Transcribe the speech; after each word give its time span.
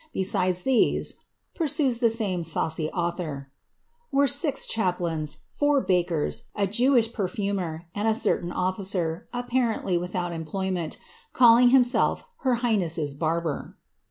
Besides 0.13 0.63
these,^ 0.63 1.13
punues 1.55 1.99
the 1.99 2.09
same 2.09 2.41
saucy 2.41 2.89
author, 2.89 3.51
^ 3.53 4.03
were 4.11 4.25
six 4.25 4.65
cliaplains, 4.65 5.37
four 5.47 5.79
bakers, 5.79 6.45
a 6.55 6.65
Jew 6.65 6.99
perfume 7.13 7.59
and 7.93 8.07
a 8.07 8.15
certain 8.15 8.51
officer, 8.51 9.27
apparenxly 9.31 9.99
without 9.99 10.33
employment, 10.33 10.97
calling 11.33 11.69
hiat^ 11.69 11.83
CATHARINE 11.83 12.15
OF 12.15 12.23
BSAOANSA. 12.43 12.59
SSI 12.59 12.73
[hness's 12.81 13.13
barber. 13.13 13.77